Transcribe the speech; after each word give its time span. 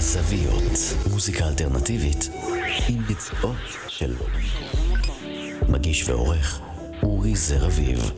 בזוויות, 0.00 0.72
מוזיקה 1.10 1.48
אלטרנטיבית 1.48 2.30
עם 2.88 3.02
ביצועות 3.06 3.56
של 3.88 4.14
מגיש 5.68 6.08
ועורך 6.08 6.60
אורי 7.02 7.36
זר 7.36 7.66
אביב. 7.66 8.10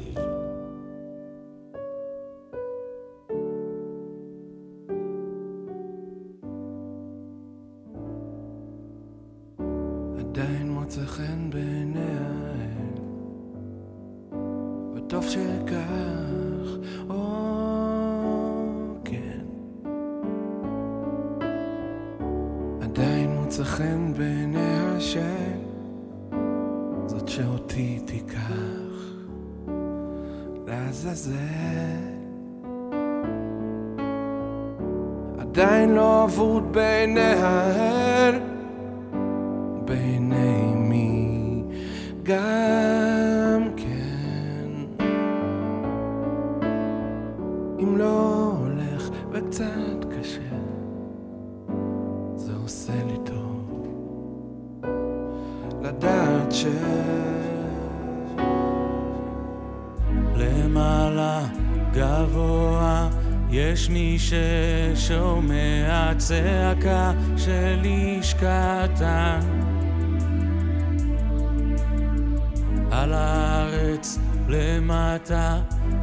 על 73.03 73.12
הארץ 73.12 74.19
למטה 74.48 75.61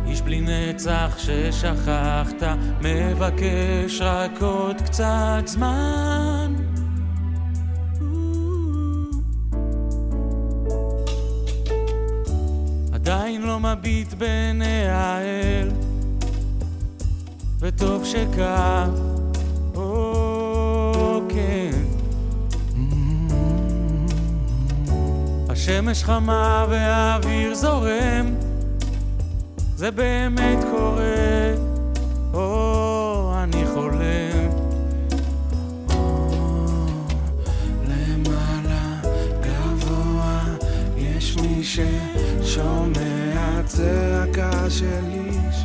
איש 0.07 0.21
בלי 0.21 0.41
נצח 0.41 1.17
ששכחת 1.17 2.43
מבקש 2.81 4.01
רק 4.01 4.41
עוד 4.41 4.81
קצת 4.81 5.41
זמן 5.45 6.55
עדיין 12.93 13.41
לא 13.41 13.59
מביט 13.59 14.13
בעיני 14.13 14.87
האל 14.87 15.69
וטוב 17.59 18.05
שכך, 18.05 18.87
או 19.75 21.21
כן. 21.29 21.88
השמש 25.69 26.03
חמה 26.03 26.65
והאוויר 26.69 27.55
זורם, 27.55 28.35
זה 29.75 29.91
באמת 29.91 30.57
קורה, 30.71 31.53
או 32.33 33.33
אני 33.43 33.63
חולם. 33.73 34.49
למעלה 37.87 39.01
גבוה 39.41 40.43
יש 40.97 41.37
מי 41.37 41.63
ששומע 41.63 43.61
צעקה 43.65 44.69
של 44.69 45.03
איש 45.13 45.58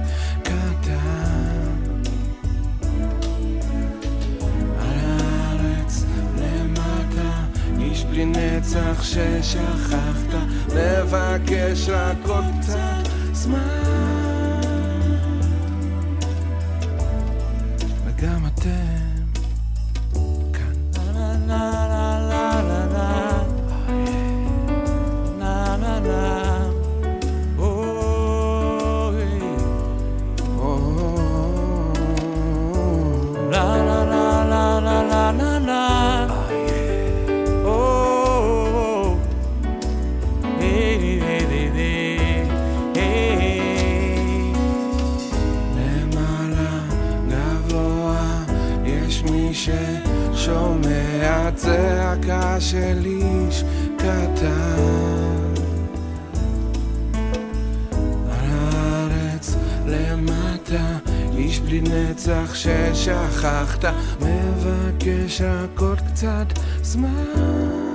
בלי 8.15 8.27
נצח 8.27 9.03
ששכחת 9.03 10.35
מבקש 10.69 11.89
רק 11.89 12.17
עוד 12.27 12.45
קצת 12.61 13.09
זמן. 13.33 13.83
וגם 18.05 18.47
איש 61.37 61.61
בלי 61.61 61.81
נצח 61.81 62.55
ששכחת. 62.55 63.85
מבקש 64.21 65.43
עוד 65.77 65.99
קצת 66.01 66.47
זמן 66.83 67.94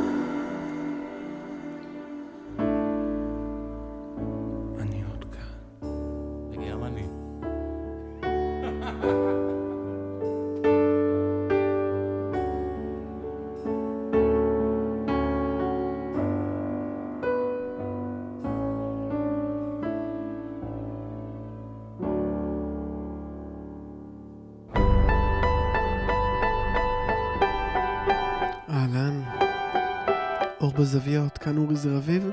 בזוויות, 30.90 31.38
כאן 31.38 31.58
אורי 31.58 31.76
זר 31.76 31.98
אביב, 31.98 32.30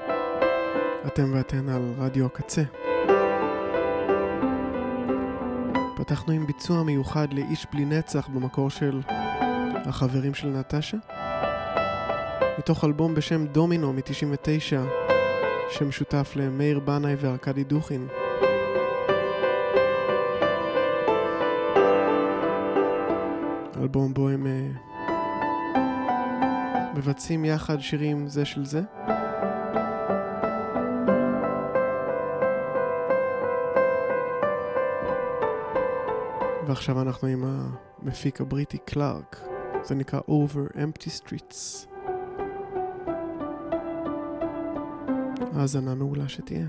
אתם 1.06 1.31
ואתן 1.35 1.69
על 1.69 1.82
רדיו 1.99 2.26
הקצה. 2.26 2.62
פתחנו 5.97 6.32
עם 6.32 6.47
ביצוע 6.47 6.82
מיוחד 6.82 7.32
לאיש 7.32 7.67
בלי 7.73 7.85
נצח 7.85 8.29
במקור 8.29 8.70
של 8.70 9.00
החברים 9.64 10.35
של 10.35 10.49
נטשה, 10.49 10.97
מתוך 12.58 12.85
אלבום 12.85 13.14
בשם 13.14 13.47
דומינו 13.47 13.93
מ-99, 13.93 14.76
שמשותף 15.70 16.32
למאיר 16.37 16.81
בנאי 16.81 17.14
וארכדי 17.19 17.64
דוכין. 17.64 18.09
אלבום 23.81 24.14
בו 24.14 24.29
הם 24.29 24.47
אה, 24.47 24.96
מבצעים 26.97 27.45
יחד 27.45 27.81
שירים 27.81 28.29
זה 28.29 28.45
של 28.45 28.65
זה. 28.65 28.83
ועכשיו 36.67 37.03
אנחנו 37.03 37.29
עם 37.29 37.45
המפיק 38.03 38.41
הבריטי 38.41 38.79
קלארק. 38.79 39.41
זה 39.83 39.95
נקרא 39.95 40.21
Over 40.21 40.73
Empty 40.77 41.09
Streets. 41.21 41.87
האזנה 45.55 45.95
מעולה 45.95 46.29
שתהיה. 46.29 46.67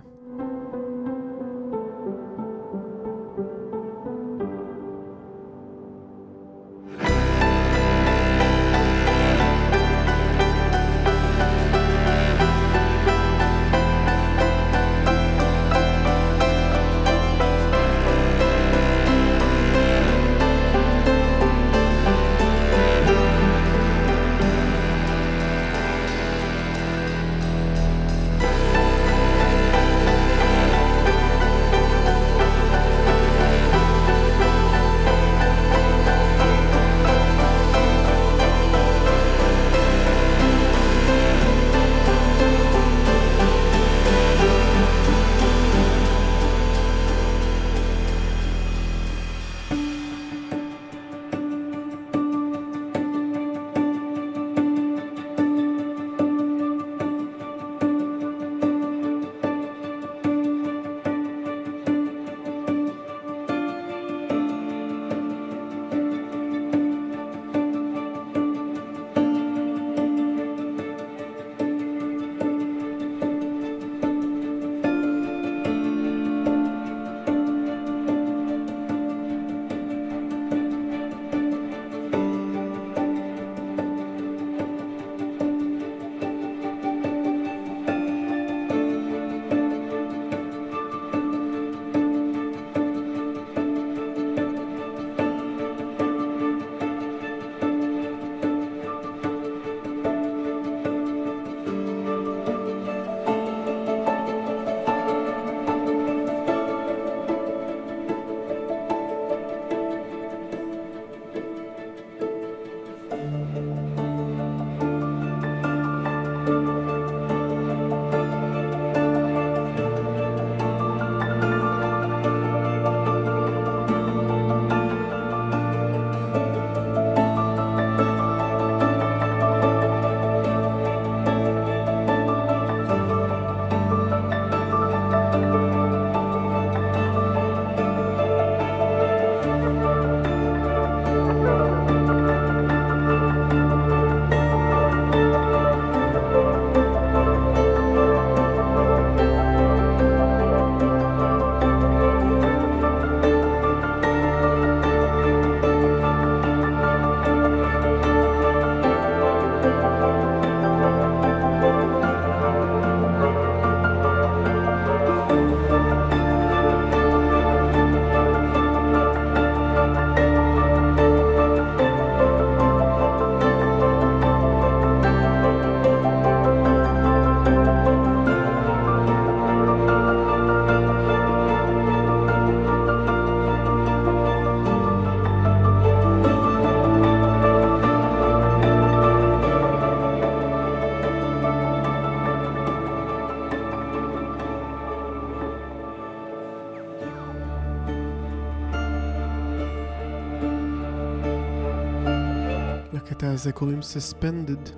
לזה 203.48 203.54
קוראים 203.54 203.80
Suspended, 203.80 204.70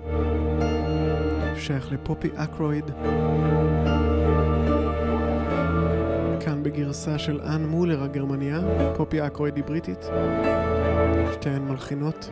שייך 1.56 1.92
לפופי 1.92 2.28
אקרויד. 2.34 2.84
כאן 6.40 6.62
בגרסה 6.62 7.18
של 7.18 7.40
אנ 7.40 7.66
מולר 7.66 8.02
הגרמניה, 8.02 8.60
פופי 8.96 9.26
אקרויד 9.26 9.56
היא 9.56 9.64
בריטית, 9.64 10.04
שתיהן 11.32 11.62
מלחינות. 11.62 12.30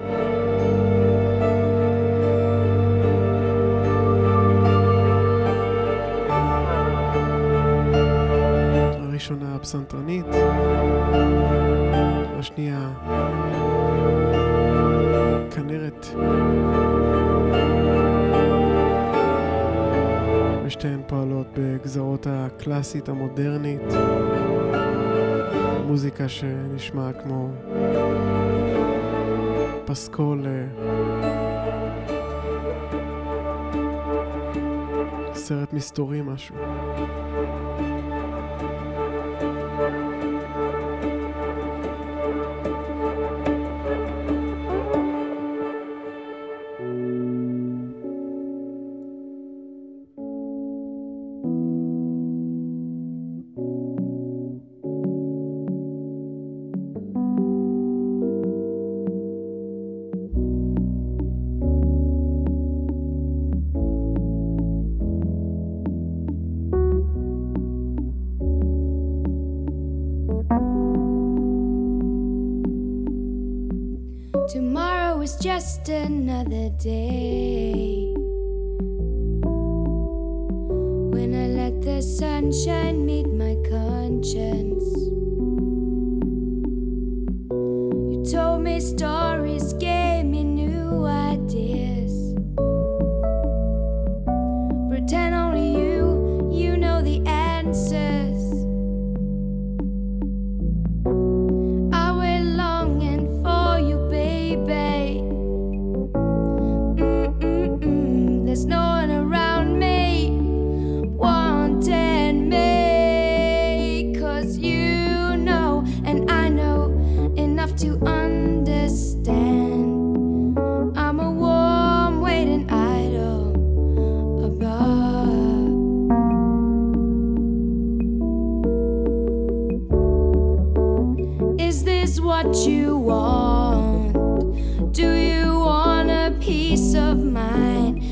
הראשונה 8.99 9.55
הפסנתרנית, 9.55 10.18
ושתיהן 20.79 21.03
פועלות 21.07 21.47
בגזרות 21.57 22.27
הקלאסית 22.31 23.09
המודרנית, 23.09 23.81
מוזיקה 25.87 26.29
שנשמע 26.29 27.11
כמו 27.23 27.51
פסקול 29.85 30.47
אה, 30.47 30.67
סרט 35.35 35.73
מסתורי 35.73 36.21
משהו. 36.23 36.57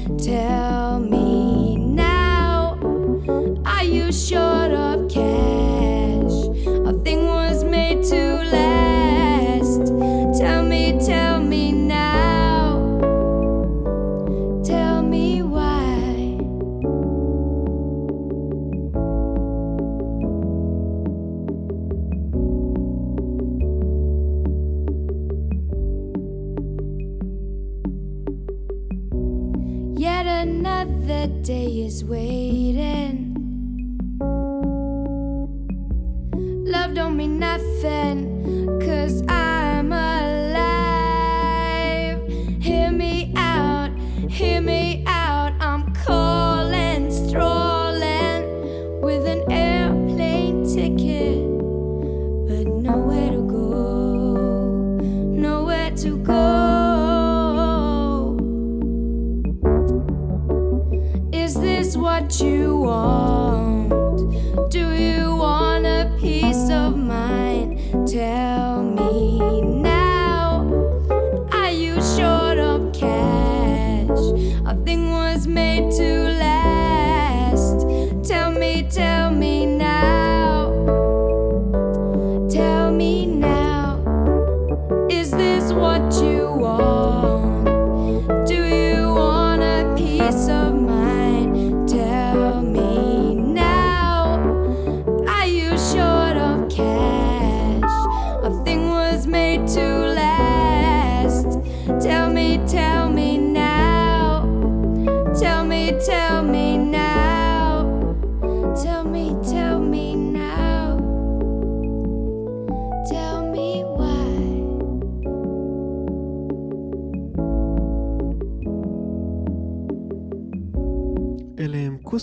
Tell 0.06 0.75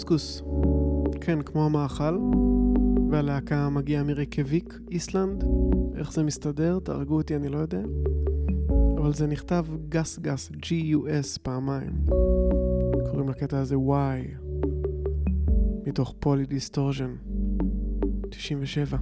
קוסקוס. 0.03 0.43
כן, 1.21 1.41
כמו 1.41 1.65
המאכל. 1.65 2.17
והלהקה 3.11 3.69
מגיעה 3.69 4.03
מרייקיאוויק, 4.03 4.79
איסלנד. 4.91 5.43
איך 5.95 6.13
זה 6.13 6.23
מסתדר? 6.23 6.79
תהרגו 6.79 7.15
אותי, 7.15 7.35
אני 7.35 7.49
לא 7.49 7.57
יודע. 7.57 7.81
אבל 8.97 9.13
זה 9.13 9.27
נכתב 9.27 9.65
Gus 9.89 10.19
Gus, 10.19 10.51
G-U-S 10.51 11.39
פעמיים. 11.41 11.91
קוראים 13.11 13.29
לקטע 13.29 13.59
הזה 13.59 13.75
Why, 13.75 14.47
מתוך 15.87 16.15
Polydistortion, 16.19 17.15
97. 18.29 18.97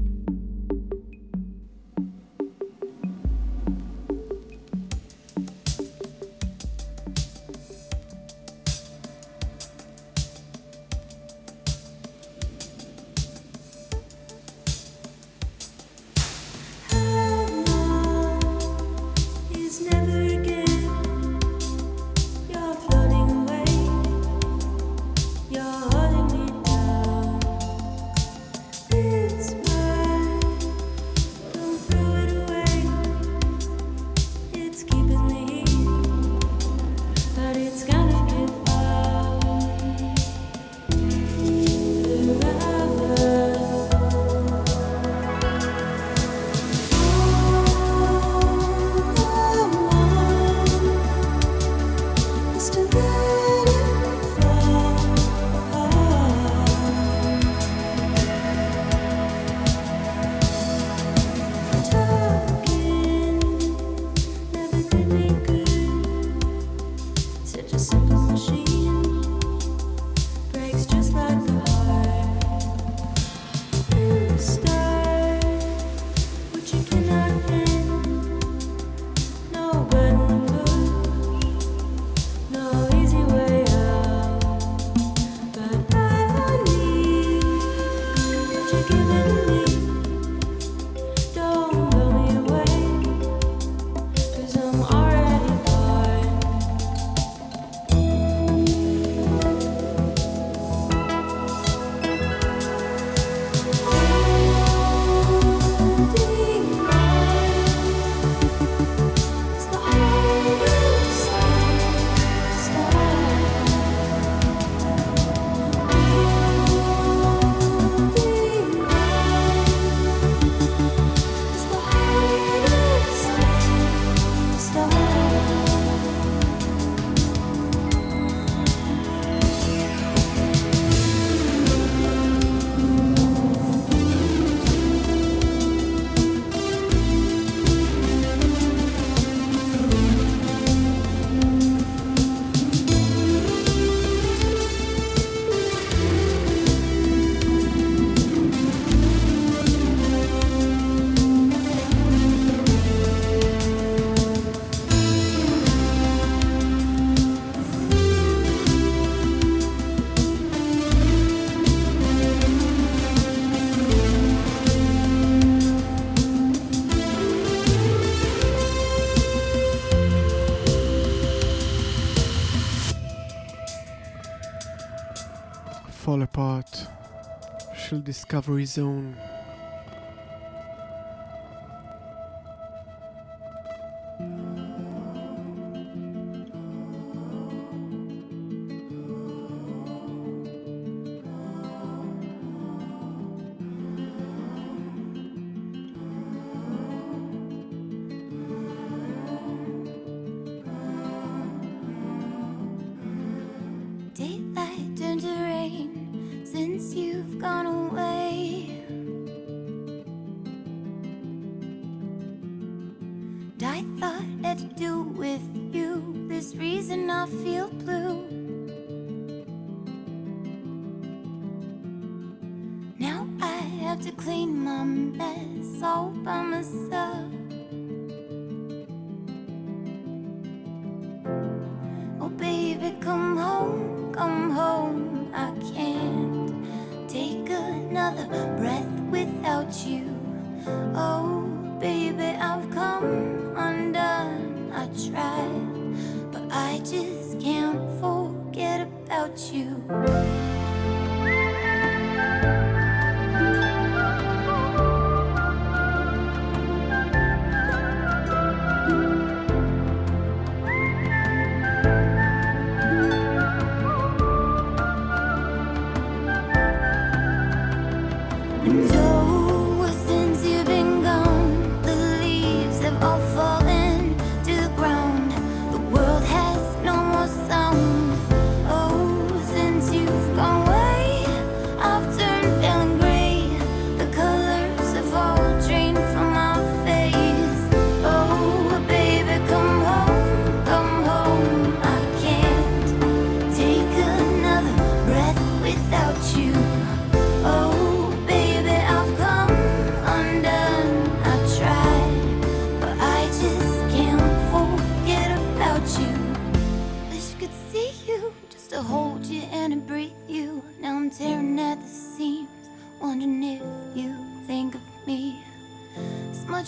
Discovery 178.12 178.66
Zone. 178.66 179.16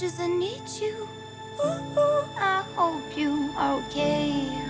much 0.04 0.12
as 0.12 0.20
I 0.20 0.28
need 0.28 0.62
you. 0.82 1.08
Ooh, 1.64 2.26
I 2.38 2.64
hope 2.76 3.18
you 3.18 3.54
are 3.56 3.80
okay. 3.88 4.63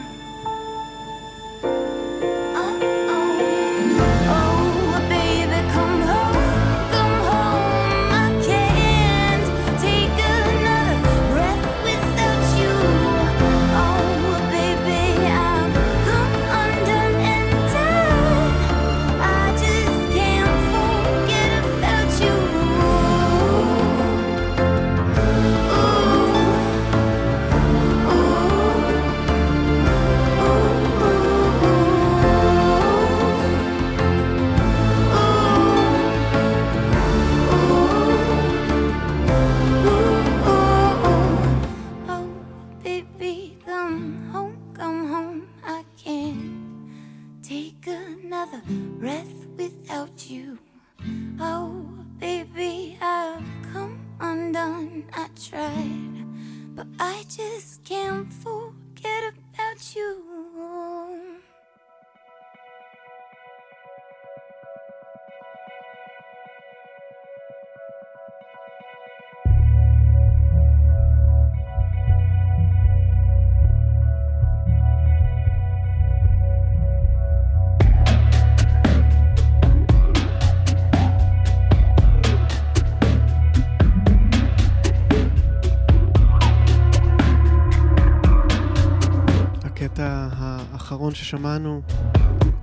הקטע 89.85 90.27
האחרון 90.31 91.15
ששמענו 91.15 91.81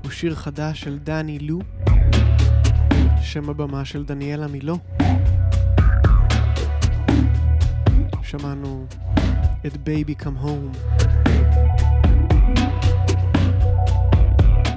הוא 0.02 0.11
שיר 0.11 0.35
חדש 0.35 0.80
של 0.80 0.98
דני 0.98 1.38
לו, 1.38 1.59
שם 3.22 3.50
הבמה 3.50 3.85
של 3.85 4.04
דניאלה 4.04 4.46
מילו. 4.46 4.78
שמענו 8.22 8.87
את 9.66 9.76
Baby 9.76 10.14
Come 10.14 10.37
Home. 10.37 10.72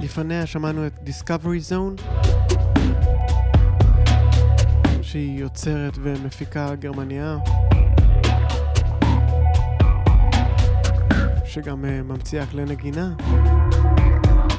לפניה 0.02 0.46
שמענו 0.46 0.86
את 0.86 0.92
Discovery 1.02 1.60
Zone, 1.60 1.96
שהיא 5.02 5.40
יוצרת 5.40 5.98
ומפיקה 6.02 6.74
גרמניה. 6.74 7.36
שגם 11.54 11.84
אה, 11.84 12.02
ממציאה 12.02 12.46
כלי 12.46 12.64
נגינה 12.64 13.12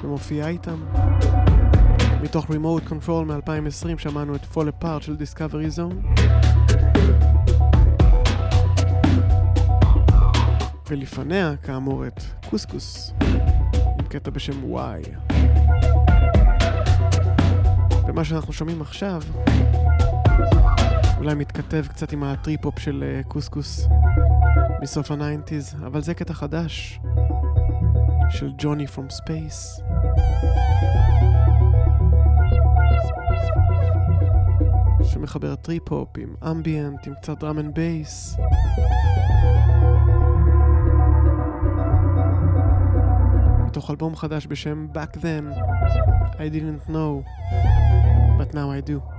ומופיעה 0.03 0.49
איתם. 0.49 0.83
מתוך 2.21 2.45
Remote 2.45 2.89
Control 2.89 3.25
מ-2020 3.25 3.97
שמענו 3.97 4.35
את 4.35 4.41
Fall 4.53 4.83
Apart 4.83 5.01
של 5.01 5.15
Discovery 5.15 5.77
Zone. 5.77 6.21
ולפניה, 10.89 11.53
כאמור, 11.63 12.07
את 12.07 12.21
קוסקוס, 12.49 13.13
עם 13.99 14.05
קטע 14.09 14.31
בשם 14.31 14.75
Why. 14.75 15.33
ומה 18.07 18.23
שאנחנו 18.23 18.53
שומעים 18.53 18.81
עכשיו 18.81 19.21
אולי 21.17 21.35
מתכתב 21.35 21.85
קצת 21.87 22.11
עם 22.11 22.23
הטריפ-הופ 22.23 22.79
של 22.79 23.03
אה, 23.03 23.23
קוסקוס. 23.23 23.85
Uh, 23.85 24.64
מסוף 24.81 25.11
ה 25.11 25.18
nineties, 25.18 25.75
אבל 25.85 26.01
זה 26.01 26.13
קטע 26.13 26.33
חדש 26.33 26.99
של 28.29 28.51
Johnny 28.57 28.87
From 28.87 29.09
Space. 29.09 29.81
שמחבר 35.03 35.55
טריפ-הופ 35.55 36.09
עם 36.17 36.35
ambient, 36.51 37.07
עם 37.07 37.13
קצת 37.15 37.39
drum 37.39 37.59
and 37.59 37.75
bass. 37.75 38.37
מתוך 43.67 43.91
אלבום 43.91 44.15
חדש 44.15 44.47
בשם 44.47 44.87
Back 44.93 45.17
Then, 45.17 45.59
I 46.37 46.49
didn't 46.49 46.89
know, 46.89 47.23
but 48.37 48.53
now 48.53 48.71
I 48.71 48.81
do. 48.89 49.14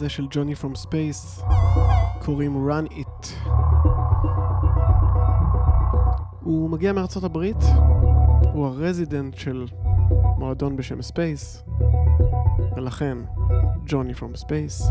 הזה 0.00 0.08
של 0.08 0.26
Johnny 0.30 0.54
From 0.54 0.74
Space 0.74 1.42
קוראים 2.24 2.68
Run 2.68 2.92
It. 2.92 3.48
הוא 6.40 6.70
מגיע 6.70 6.92
מארצות 6.92 7.24
הברית, 7.24 7.64
הוא 8.52 8.66
ה 8.66 8.74
resident 8.74 9.34
של 9.34 9.66
מועדון 10.38 10.76
בשם 10.76 11.02
Space, 11.02 11.64
ולכן 12.76 13.18
Johnny 13.86 14.14
From 14.14 14.36
Space. 14.36 14.90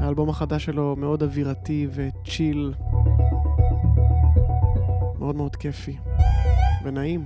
האלבום 0.00 0.28
החדש 0.28 0.64
שלו 0.64 0.96
מאוד 0.96 1.22
אווירתי 1.22 1.88
ו 1.94 2.05
chill, 2.05 2.74
מאוד 5.18 5.36
מאוד 5.36 5.56
כיפי 5.56 5.96
ונעים. 6.84 7.24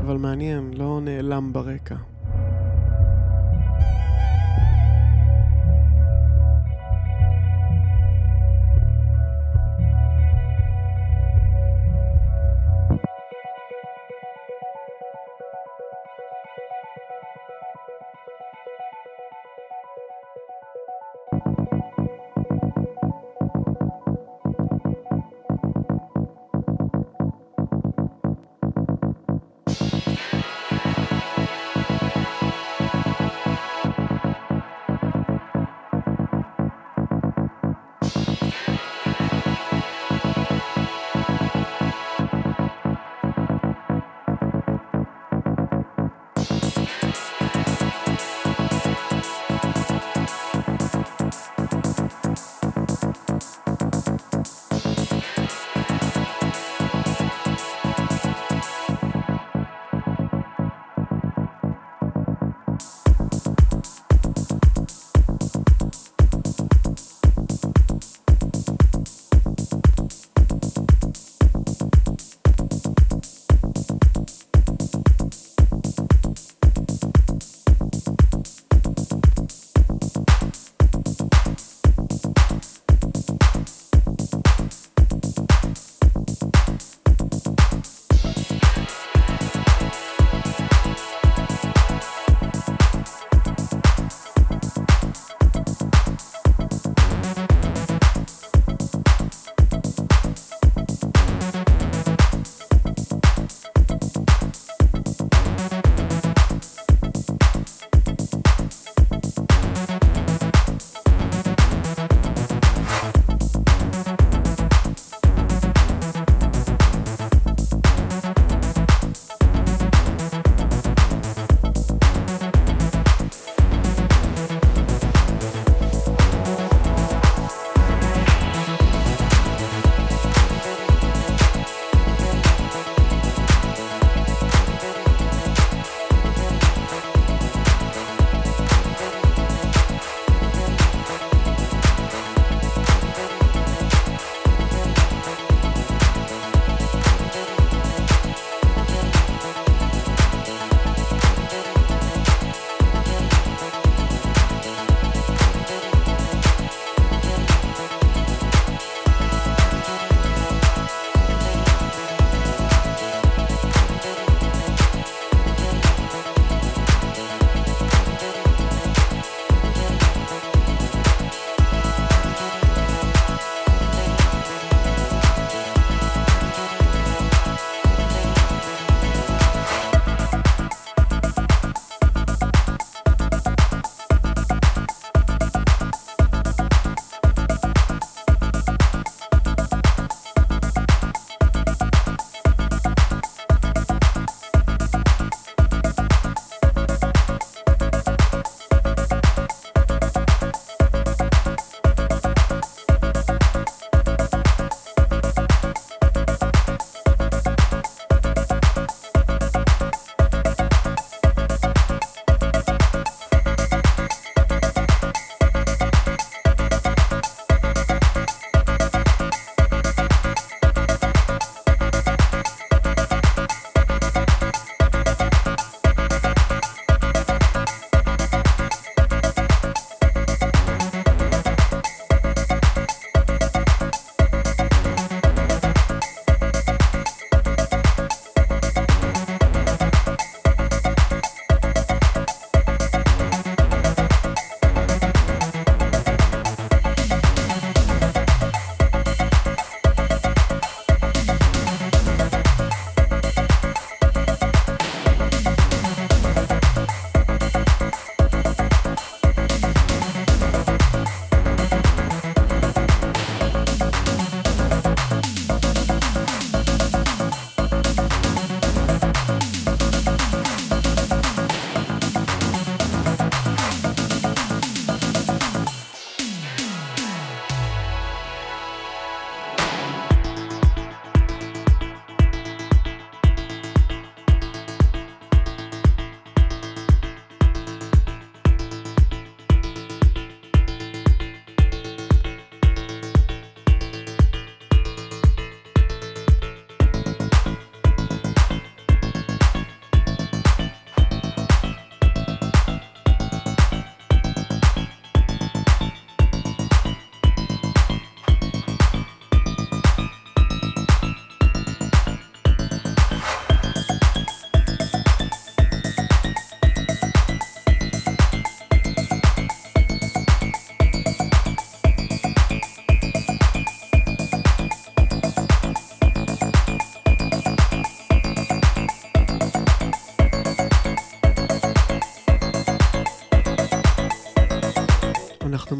אבל 0.00 0.16
מעניין, 0.16 0.70
לא 0.74 1.00
נעלם 1.02 1.52
ברקע. 1.52 1.96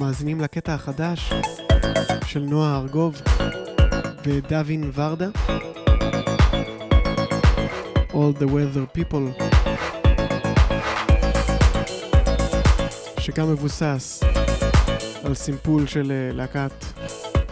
מאזינים 0.09 0.40
לקטע 0.40 0.75
החדש 0.75 1.33
של 2.27 2.40
נועה 2.40 2.77
ארגוב 2.77 3.23
ודווין 4.25 4.90
ורדה. 4.94 5.29
All 8.11 8.40
the 8.40 8.47
Weather 8.47 8.99
People. 8.99 9.42
שגם 13.21 13.53
מבוסס 13.53 14.23
על 15.25 15.35
סימפול 15.35 15.87
של 15.87 16.12
אה, 16.12 16.33
להקת 16.33 16.85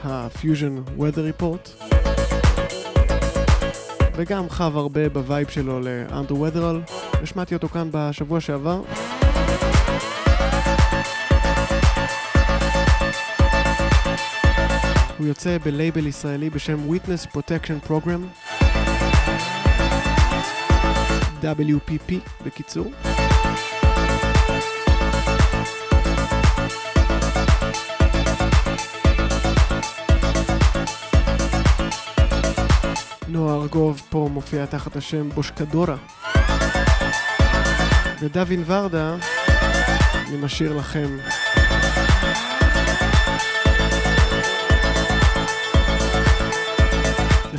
ה-fusion 0.05 1.01
Weather 1.01 1.41
Report. 1.41 1.85
וגם 4.17 4.51
חב 4.51 4.77
הרבה 4.77 5.09
ב 5.09 5.17
vibe 5.17 5.49
שלו 5.49 5.81
ל 5.81 5.89
Andrew 5.89 6.41
Weatherall. 6.41 6.81
השמעתי 7.23 7.55
אותו 7.55 7.69
כאן 7.69 7.89
בשבוע 7.93 8.41
שעבר. 8.41 8.83
הוא 15.19 15.27
יוצא 15.27 15.59
בלייבל 15.65 16.07
ישראלי 16.07 16.51
בשם 16.51 16.79
Witness 16.91 17.37
Protection 17.37 17.89
Program. 17.89 18.47
WPP 21.43 22.15
בקיצור. 22.47 22.93
נועה 33.29 33.55
ארגוב 33.55 34.03
פה 34.09 34.29
מופיע 34.33 34.67
תחת 34.67 34.97
השם 34.97 35.29
בושקדורה. 35.29 35.97
ודווין 38.21 38.63
ורדה, 38.67 39.17
אני 40.29 40.37
משאיר 40.37 40.77
לכם 40.77 41.09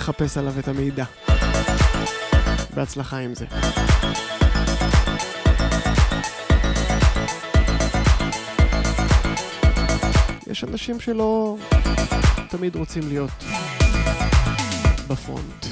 לחפש 0.07 0.37
עליו 0.37 0.59
את 0.59 0.67
המידע. 0.67 1.05
בהצלחה 2.73 3.17
עם 3.17 3.35
זה. 3.35 3.45
יש 10.47 10.63
אנשים 10.63 10.99
שלא 10.99 11.57
תמיד 12.49 12.75
רוצים 12.75 13.07
להיות 13.07 13.43
בפרונט. 15.07 15.66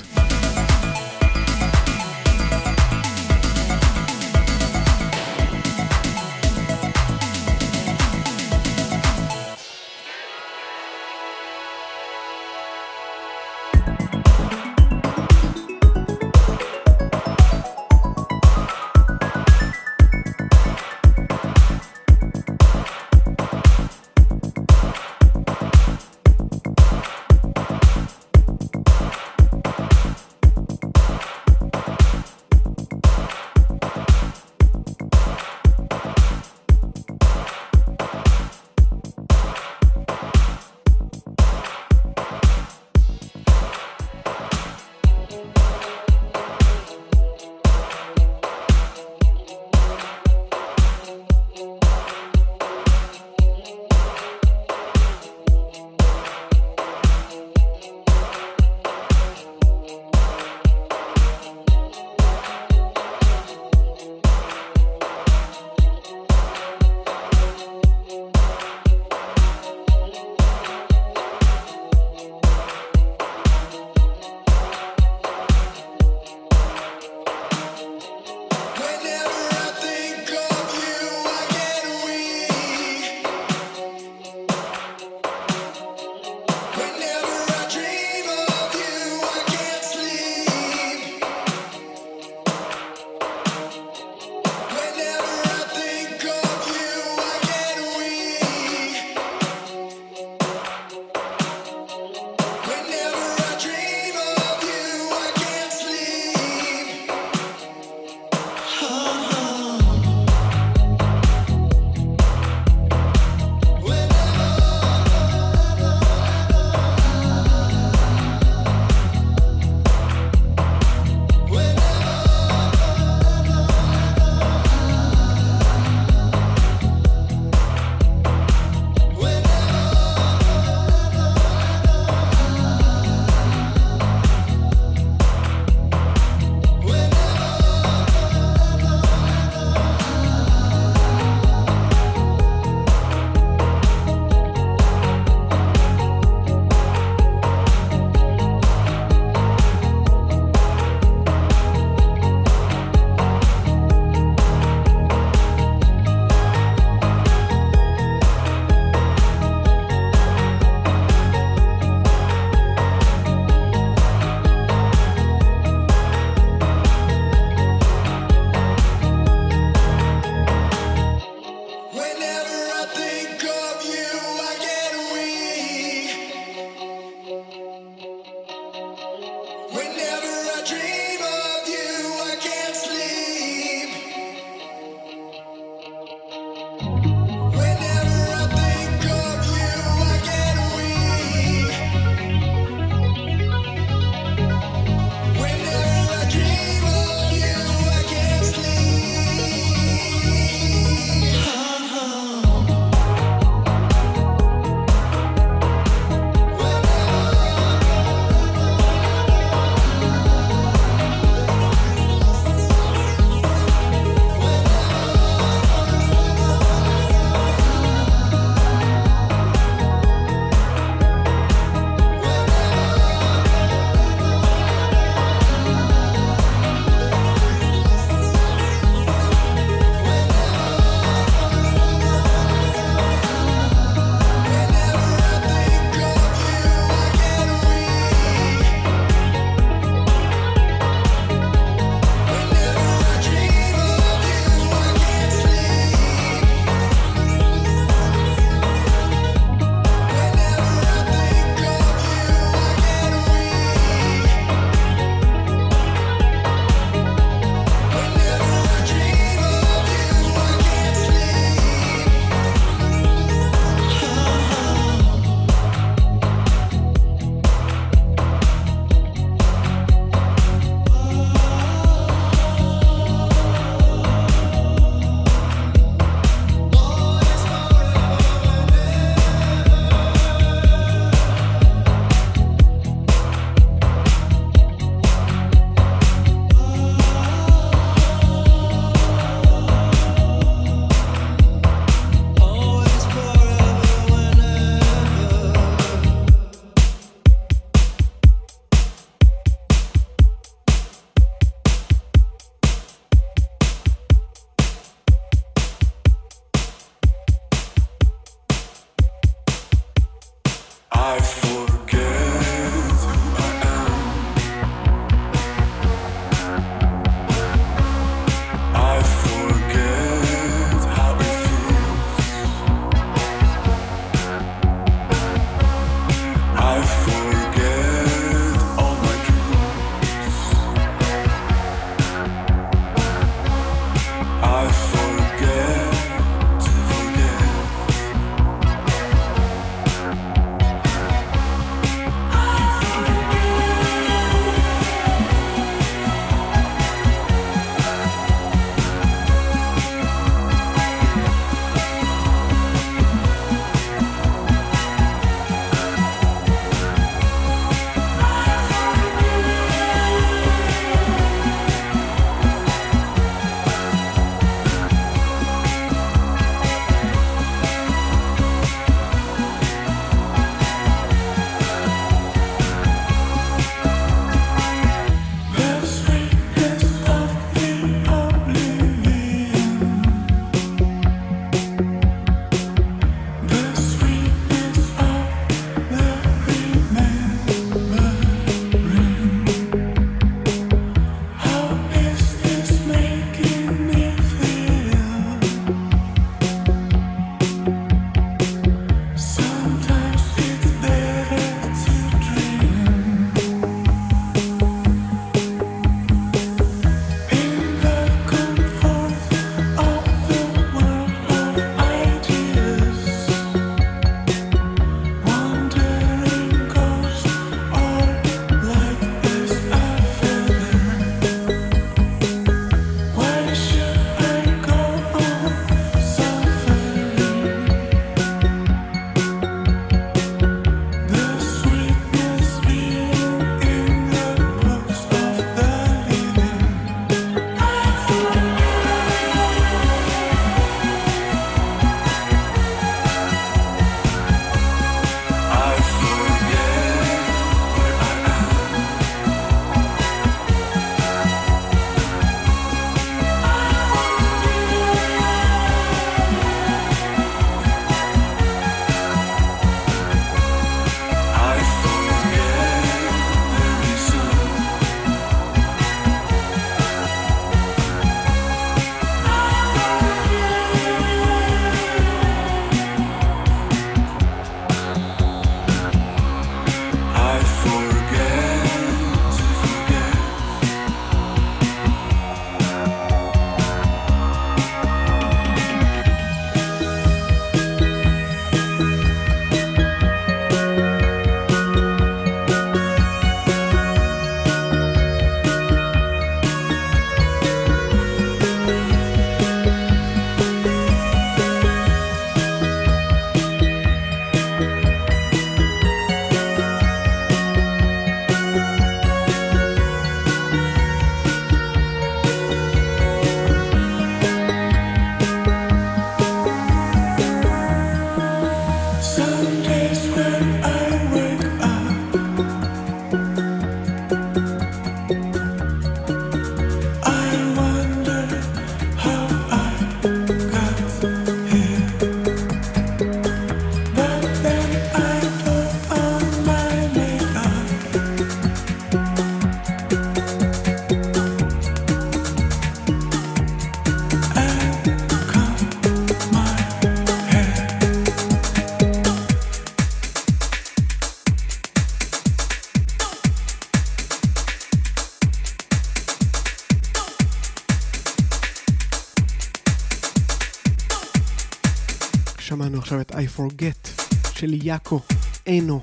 Forget 563.38 564.02
של 564.36 564.54
יאקו, 564.64 565.00
אינו, 565.48 565.82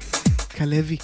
כלבי. 0.56 0.96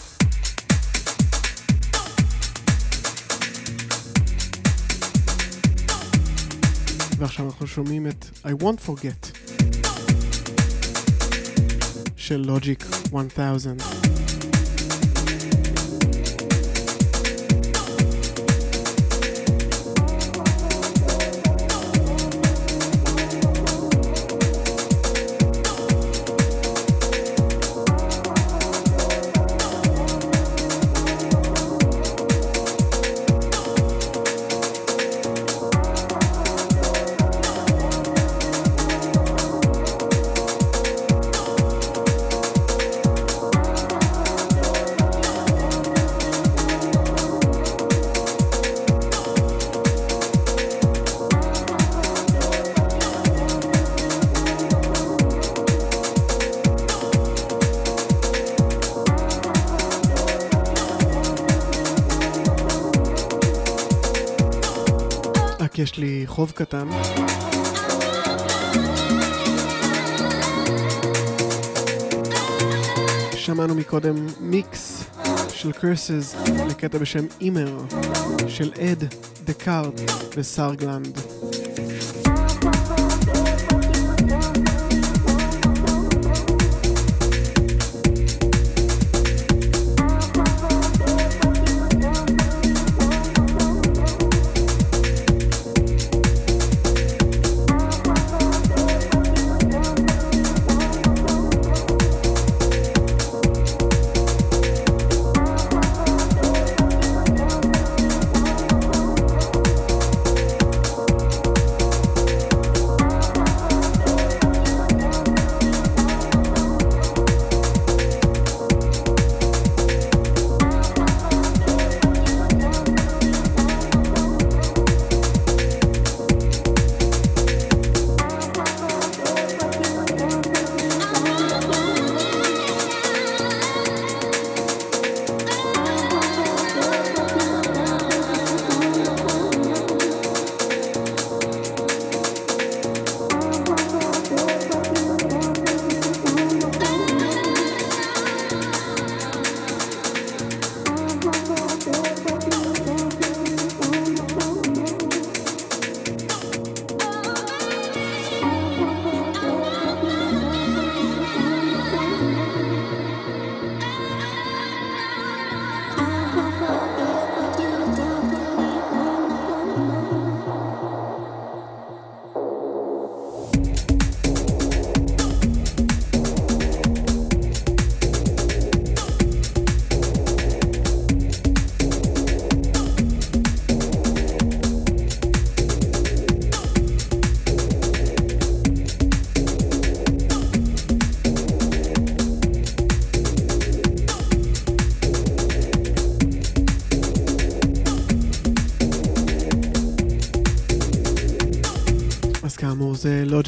ועכשיו 7.19 7.47
אנחנו 7.47 7.67
שומעים 7.67 8.07
את 8.07 8.25
I 8.45 8.63
won't 8.63 8.89
forget 8.89 9.39
של 12.17 12.51
Logic 12.57 12.85
1000. 13.39 14.18
יש 65.89 65.97
לי 65.99 66.23
חוב 66.27 66.51
קטן. 66.51 66.89
שמענו 73.37 73.75
מקודם 73.75 74.27
מיקס 74.41 75.05
של 75.49 75.73
קרסס 75.73 76.35
לקטע 76.69 76.99
בשם 76.99 77.25
אימר 77.41 77.79
של 78.49 78.73
אד, 78.81 79.15
דקארט 79.45 80.01
וסארגלנד. 80.37 81.19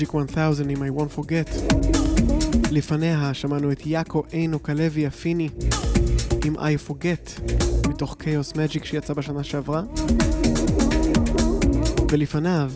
לוג'יק 0.00 0.14
1000 0.38 0.60
עם 0.68 0.82
I 0.82 1.00
won't 1.00 1.18
forget. 1.18 1.74
לפניה 2.70 3.34
שמענו 3.34 3.72
את 3.72 3.86
יאקו 3.86 4.22
אינו 4.32 4.62
כלבי 4.62 5.06
הפיני 5.06 5.48
עם 6.44 6.56
I 6.56 6.88
forget 6.88 7.50
מתוך 7.88 8.16
כאוס 8.18 8.54
מג'יק 8.54 8.84
שיצא 8.84 9.14
בשנה 9.14 9.44
שעברה. 9.44 9.82
ולפניו 12.10 12.72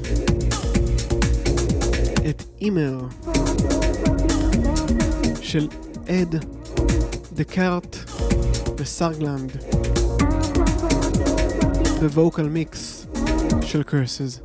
את 2.31 2.43
אימר 2.61 3.01
של 5.41 5.69
אד 6.09 6.45
דקארט 7.33 7.97
וסארגלנד 8.79 9.53
בווקל 12.01 12.49
מיקס 12.49 13.07
של 13.63 13.83
קרסס. 13.83 14.41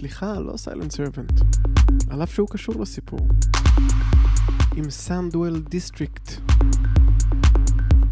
סליחה, 0.00 0.38
לא 0.38 0.56
Silent 0.56 0.90
Servant, 0.90 1.40
על 2.10 2.22
אף 2.22 2.34
שהוא 2.34 2.48
קשור 2.48 2.74
לסיפור. 2.80 3.20
עם 4.76 4.90
Sandwell 4.90 5.60
District, 5.60 6.32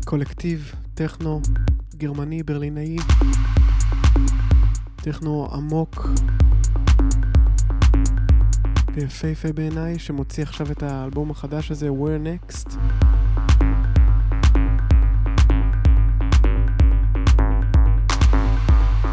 קולקטיב 0.05 0.73
טכנו 0.95 1.41
גרמני 1.97 2.43
ברלינאי, 2.43 2.97
טכנו 4.97 5.49
עמוק 5.53 6.09
ויפהפה 8.95 9.53
בעיניי, 9.53 9.99
שמוציא 9.99 10.43
עכשיו 10.43 10.71
את 10.71 10.83
האלבום 10.83 11.31
החדש 11.31 11.71
הזה, 11.71 11.89
Where 11.89 12.51
Next. 12.51 12.79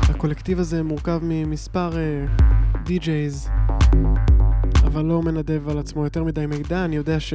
הקולקטיב 0.10 0.60
הזה 0.60 0.84
מורכב 0.84 1.20
ממספר 1.24 1.92
uh, 1.92 2.55
DJs, 2.86 3.50
אבל 4.84 5.06
לא 5.06 5.22
מנדב 5.22 5.70
על 5.70 5.80
עצמו 5.80 6.04
יותר 6.04 6.24
מדי 6.24 6.46
מידע, 6.46 6.86
אני 6.86 6.96
יודע 6.96 7.20
ש... 7.20 7.34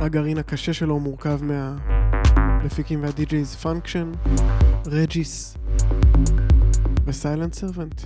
הגרעין 0.00 0.38
הקשה 0.38 0.72
שלו 0.72 1.00
מורכב 1.00 1.40
מהמפיקים 1.42 3.02
וה 3.02 3.23
DJs 3.23 3.54
Function, 3.54 4.12
Regis 4.86 5.56
ו 7.04 7.11
Silent 7.11 7.52
Servant, 7.52 8.00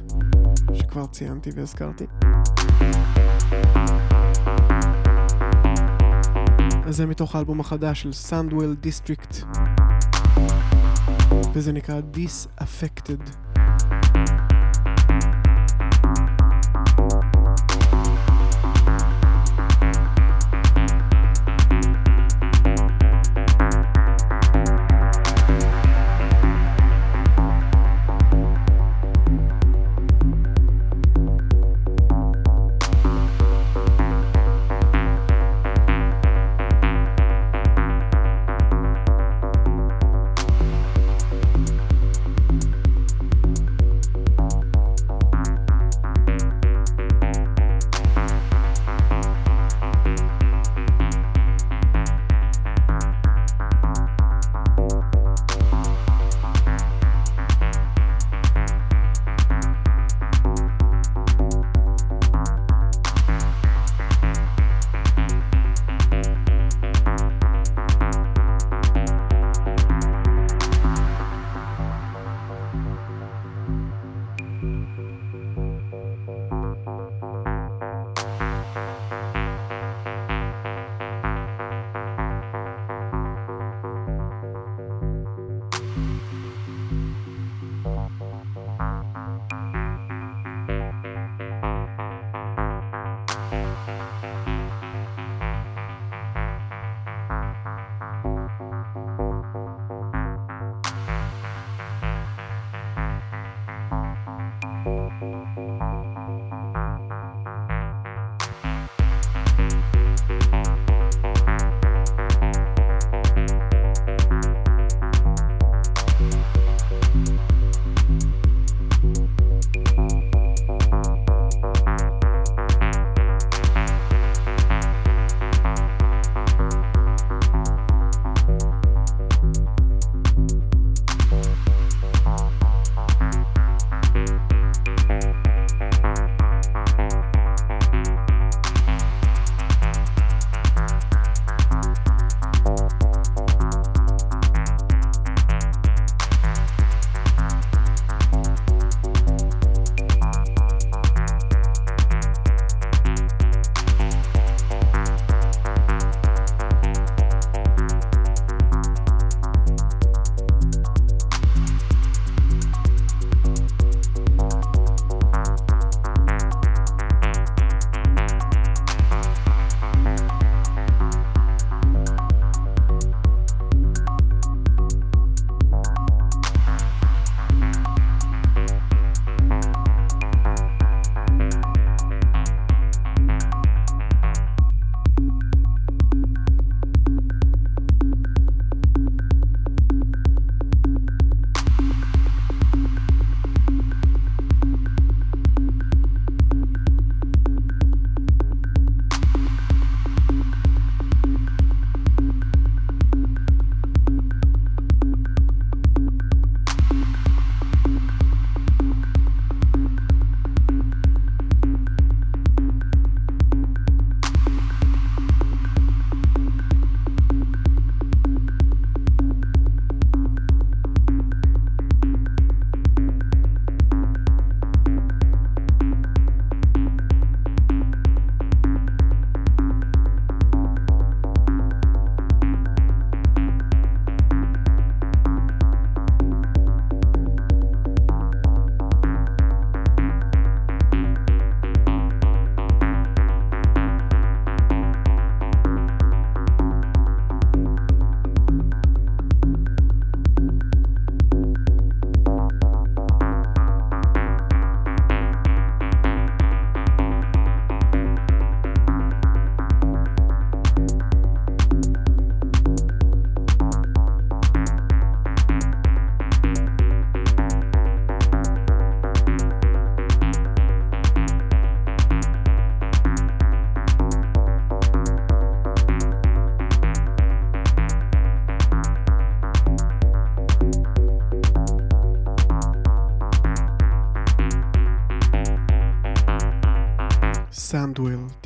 שכבר 0.75 1.07
ציינתי 1.07 1.51
והזכרתי. 1.55 2.07
אז 6.87 6.97
זה 6.97 7.07
מתוך 7.07 7.37
האלבום 7.37 7.61
החדש 7.61 8.03
של 8.03 8.13
Sandwell 8.13 8.77
District, 8.81 9.37
וזה 11.53 11.73
נקרא 11.73 12.01
Disaffected. 12.15 13.48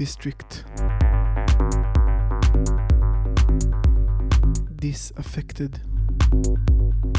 District. 0.02 0.54
Disaffected. 4.80 5.78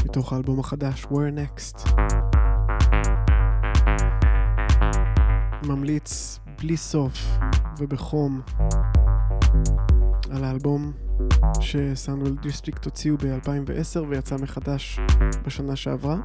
מתוך 0.04 0.32
האלבום 0.32 0.60
החדש, 0.60 1.04
Where 1.04 1.58
Next. 1.58 1.90
ממליץ 5.66 6.38
בלי 6.58 6.76
סוף 6.76 7.38
ובחום 7.78 8.40
על 10.30 10.44
האלבום 10.44 10.92
ש 11.60 11.75
Sandwell 11.75 12.36
District 12.42 12.84
הוציאו 12.84 13.16
ב-2010 13.16 14.00
ויצא 14.08 14.36
מחדש 14.36 15.00
בשנה 15.46 15.76
שעברה 15.76 16.16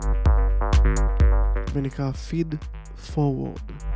ונקרא 1.74 2.12
Feed 2.30 2.56
Forward. 3.16 3.89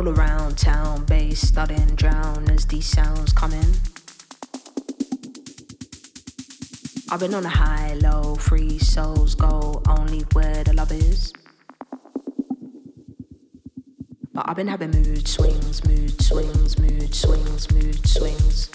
All 0.00 0.08
around 0.08 0.56
town, 0.56 1.04
bass 1.04 1.40
studying, 1.40 1.94
drown 1.94 2.48
as 2.48 2.64
these 2.66 2.86
sounds 2.86 3.34
come 3.34 3.52
in. 3.52 3.74
I've 7.10 7.20
been 7.20 7.34
on 7.34 7.44
a 7.44 7.50
high, 7.50 7.92
low, 7.94 8.34
free 8.36 8.78
souls 8.78 9.34
go 9.34 9.82
only 9.86 10.20
where 10.32 10.64
the 10.64 10.72
love 10.72 10.90
is. 10.90 11.34
But 14.32 14.48
I've 14.48 14.56
been 14.56 14.68
having 14.68 14.90
mood 14.90 15.28
swings, 15.28 15.84
mood 15.84 16.22
swings, 16.22 16.78
mood 16.78 17.14
swings, 17.14 17.70
mood 17.70 18.08
swings. 18.08 18.70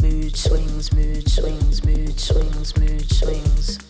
Mood 0.00 0.36
swings, 0.36 0.92
mood 0.94 1.30
swings, 1.30 1.84
mood 1.84 2.18
swings, 2.18 2.78
mood 2.78 3.10
swings. 3.10 3.87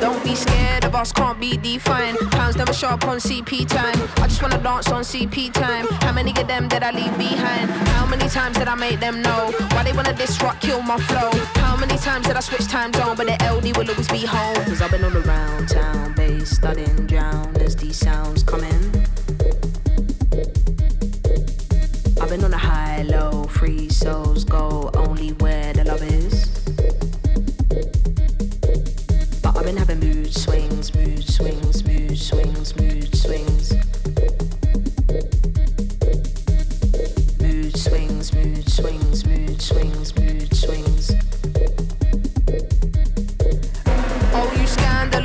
Don't 0.00 0.22
be 0.22 0.34
scared 0.34 0.84
of 0.84 0.94
us, 0.94 1.12
can't 1.12 1.40
be 1.40 1.56
defined. 1.56 2.18
Pounds 2.30 2.56
never 2.56 2.72
show 2.72 2.88
up 2.88 3.04
on 3.06 3.18
CP 3.18 3.66
time. 3.66 3.96
I 4.22 4.28
just 4.28 4.42
wanna 4.42 4.58
dance 4.58 4.88
on 4.88 5.02
CP 5.02 5.52
time. 5.52 5.86
How 6.02 6.12
many 6.12 6.30
of 6.30 6.46
them 6.46 6.68
did 6.68 6.82
I 6.82 6.92
leave 6.92 7.16
behind? 7.18 7.68
How 7.90 8.06
many 8.06 8.28
times 8.28 8.56
did 8.58 8.68
I 8.68 8.76
make 8.76 9.00
them 9.00 9.22
know? 9.22 9.52
Why 9.72 9.82
they 9.82 9.92
wanna 9.92 10.12
disrupt, 10.12 10.60
kill 10.60 10.82
my 10.82 10.98
flow? 10.98 11.30
How 11.56 11.76
many 11.76 11.98
times 11.98 12.26
did 12.26 12.36
I 12.36 12.40
switch 12.40 12.68
time 12.68 12.92
zone? 12.92 13.16
But 13.16 13.26
the 13.26 13.36
LD 13.44 13.76
will 13.76 13.90
always 13.90 14.08
be 14.08 14.24
home. 14.24 14.64
Cause 14.66 14.80
I've 14.80 14.90
been 14.90 15.04
all 15.04 15.16
around 15.16 15.68
town, 15.68 16.12
bass 16.14 16.50
studying, 16.50 17.06
drown 17.06 17.56
as 17.56 17.74
these 17.74 17.98
sounds 17.98 18.42
come 18.44 18.64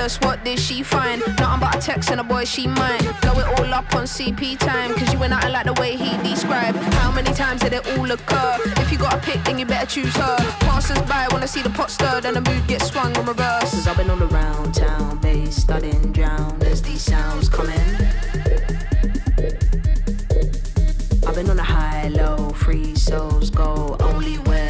scandalous, 0.04 0.20
what 0.22 0.44
did 0.44 0.60
she 0.60 0.84
find? 0.84 1.22
Nothing 1.40 1.60
but 1.60 1.76
a 1.76 1.80
text 1.80 2.12
and 2.12 2.20
a 2.20 2.24
boy 2.24 2.46
she 2.46 2.68
mine. 2.68 3.04
Blow 3.22 3.40
it 3.40 3.60
all 3.60 3.74
up 3.74 3.96
on 3.96 4.04
CP 4.04 4.58
time, 4.58 4.94
cause 4.96 5.14
you 5.14 5.20
ain't 5.20 5.30
nothing 5.30 5.52
like 5.52 5.66
the 5.66 5.74
way 5.74 5.96
he 5.96 6.18
described. 6.30 6.78
How 6.96 7.12
many 7.12 7.34
times 7.34 7.62
did 7.62 7.74
it 7.74 7.86
all 7.98 8.12
occur? 8.12 8.58
If 8.78 8.92
you 8.92 8.98
got 8.98 9.14
a 9.16 9.18
pick, 9.20 9.44
then 9.44 9.60
you 9.60 9.66
better 9.66 9.86
choose 9.86 10.16
her. 10.16 10.36
Passers 10.62 11.02
by 11.04 11.28
wanna 11.32 11.48
see 11.48 11.62
the 11.62 11.70
pot 11.70 11.90
stirred 11.90 12.26
and 12.26 12.36
the 12.36 12.42
mood 12.42 12.68
gets 12.68 12.88
swung 12.88 13.16
in 13.16 13.26
reverse. 13.26 13.72
Cause 13.72 13.88
I've 13.88 13.98
been 13.98 14.10
all 14.10 14.22
around 14.22 14.74
town, 14.74 15.20
bass 15.20 15.56
studying, 15.56 16.12
drown 16.12 16.62
as 16.64 16.82
these 16.82 17.02
sounds 17.02 17.50
come 17.50 17.70
in. 17.70 17.96
I've 21.26 21.36
been 21.36 21.50
on 21.50 21.60
a 21.60 21.64
high, 21.64 22.10
low, 22.10 22.50
free 22.50 22.96
souls 22.96 23.50
go 23.50 23.96
only 24.02 24.36
where 24.50 24.63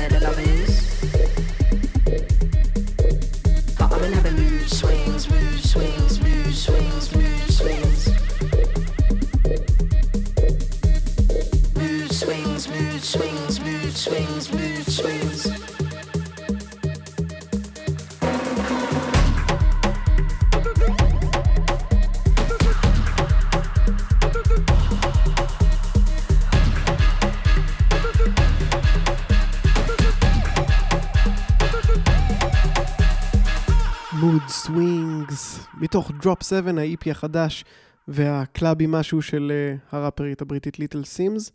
מתוך 36.04 36.22
Drop 36.22 36.44
7, 36.44 36.72
ה-EP 36.72 37.12
החדש 37.12 37.66
והקלאבי 38.08 38.86
משהו 38.88 39.22
של 39.22 39.52
uh, 39.52 39.96
הראפרית 39.96 40.42
הבריטית 40.42 40.80
Little 40.80 41.04
Simz. 41.04 41.52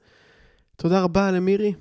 תודה 0.76 1.02
רבה 1.02 1.30
למירי, 1.30 1.74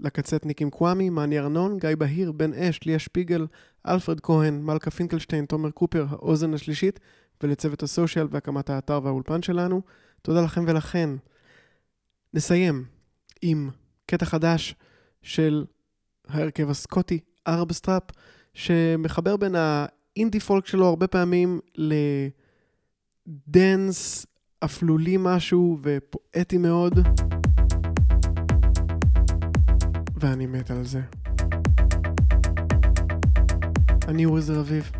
לקצטניק 0.00 0.62
עם 0.62 0.70
קוואמי, 0.70 1.10
מאני 1.10 1.38
ארנון, 1.38 1.78
גיא 1.78 1.90
בהיר, 1.98 2.32
בן 2.32 2.52
אש, 2.52 2.80
ליה 2.86 2.98
שפיגל, 2.98 3.46
אלפרד 3.88 4.20
כהן, 4.20 4.62
מלכה 4.62 4.90
פינקלשטיין, 4.90 5.44
תומר 5.44 5.70
קופר, 5.70 6.06
האוזן 6.10 6.54
השלישית, 6.54 7.00
ולצוות 7.42 7.82
ה 7.82 7.88
social 7.88 8.26
והקמת 8.30 8.70
האתר 8.70 9.00
והאולפן 9.02 9.42
שלנו. 9.42 9.82
תודה 10.22 10.44
לכם 10.44 10.64
ולכן. 10.66 11.10
נסיים 12.34 12.84
עם 13.42 13.70
קטע 14.06 14.26
חדש 14.26 14.74
של 15.22 15.64
ההרכב 16.28 16.70
הסקוטי, 16.70 17.18
Arab 17.48 17.70
Strap, 17.70 18.02
שמחבר 18.54 19.36
בין 19.36 19.54
ה 20.16 20.20
indie 20.20 20.40
folk 20.40 20.66
שלו 20.66 20.86
הרבה 20.86 21.06
פעמים 21.06 21.60
ל 23.26 23.43
dance 23.43 24.26
אפלולי 24.64 25.16
משהו 25.18 25.78
ופואטי 25.82 26.58
מאוד. 26.58 26.98
ואני 30.16 30.46
מת 30.46 30.70
על 30.70 30.84
זה. 30.84 31.00
אני 34.08 34.24
אורי 34.24 34.42
זר 34.42 34.60
אביב. 34.60 34.90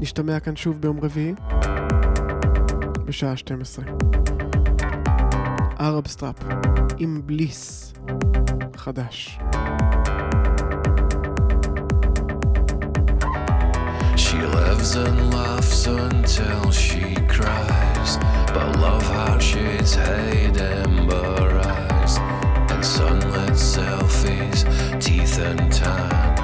נשתמע 0.00 0.40
כאן 0.40 0.56
שוב 0.56 0.80
ביום 0.80 1.00
רביעי, 1.00 1.34
בשעה 3.04 3.36
12. 3.36 3.84
ארבסטראפ 5.80 6.36
עם 6.98 7.22
בליס 7.26 7.92
חדש. 8.76 9.38
And 14.92 15.32
laughs 15.32 15.86
until 15.86 16.70
she 16.70 17.14
cries. 17.26 18.18
But 18.52 18.78
love 18.78 19.02
heart 19.02 19.42
shades 19.42 19.94
hide 19.94 20.58
ember 20.58 21.58
eyes. 21.64 22.18
And 22.70 22.84
sunlit 22.84 23.56
selfies, 23.56 24.60
teeth 25.02 25.38
and 25.38 25.72
tan. 25.72 26.38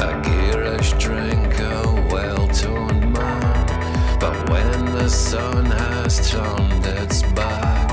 A 0.00 0.20
gearish 0.26 0.98
drink, 0.98 1.56
a 1.60 2.08
well 2.10 2.48
toned 2.48 3.12
man. 3.12 4.18
But 4.18 4.50
when 4.50 4.86
the 4.86 5.08
sun 5.08 5.66
has 5.66 6.28
turned 6.32 6.84
its 6.84 7.22
back 7.32 7.92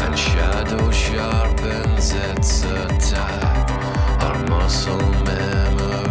and 0.00 0.18
shadow 0.18 0.90
sharpens 0.90 2.14
its 2.14 2.64
attack, 2.64 3.70
our 4.22 4.38
muscle 4.48 4.96
memory 5.24 6.01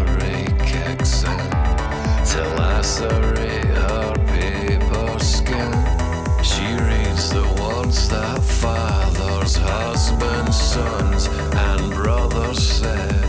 husbands, 10.11 10.57
sons, 10.59 11.27
and 11.27 11.91
brothers 11.93 12.59
said, 12.61 13.20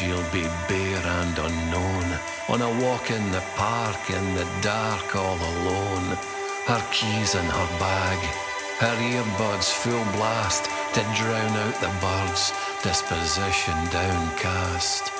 she'll 0.00 0.32
be 0.32 0.44
bare 0.66 1.04
and 1.20 1.36
unknown 1.38 2.18
on 2.48 2.62
a 2.62 2.82
walk 2.82 3.10
in 3.10 3.32
the 3.32 3.42
park 3.54 4.08
in 4.08 4.34
the 4.34 4.48
dark 4.62 5.14
all 5.14 5.36
alone. 5.36 6.16
Her 6.64 6.82
keys 6.90 7.34
in 7.34 7.44
her 7.44 7.70
bag, 7.78 8.18
her 8.78 8.96
earbuds 8.96 9.70
full 9.70 10.04
blast 10.16 10.64
to 10.94 11.00
drown 11.20 11.54
out 11.64 11.78
the 11.82 11.92
birds, 12.00 12.52
disposition 12.82 13.74
downcast. 13.92 15.12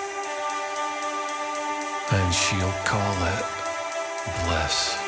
And 2.13 2.33
she'll 2.33 2.79
call 2.87 3.17
it 3.37 3.45
bliss. 4.47 5.00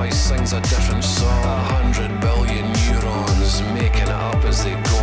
voice 0.00 0.18
sings 0.18 0.52
a 0.52 0.60
different 0.60 1.04
song. 1.04 1.44
A 1.44 1.58
hundred 1.74 2.10
billion 2.20 2.66
neurons 2.72 3.62
making 3.74 4.02
it 4.02 4.08
up 4.08 4.44
as 4.44 4.64
they 4.64 4.74
go. 4.74 4.99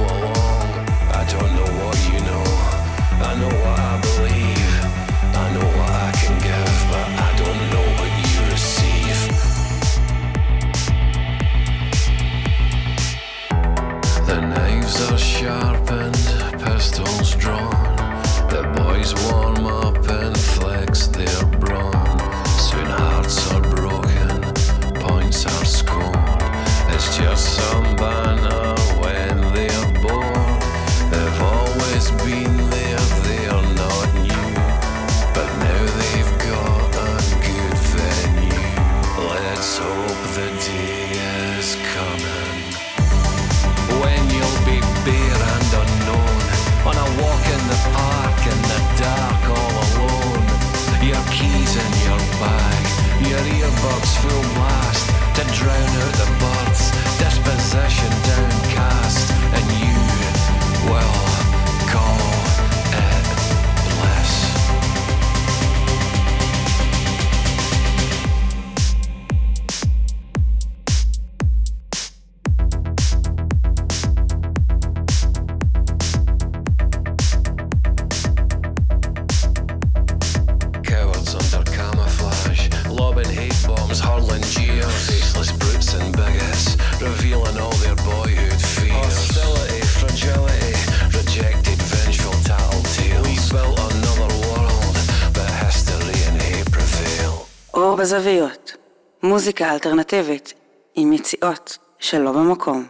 הזוויות, 98.08 98.76
מוזיקה 99.24 99.72
אלטרנטיבית 99.74 100.54
עם 100.96 101.14
יציאות 101.14 101.78
שלא 102.00 102.32
במקום. 102.32 102.88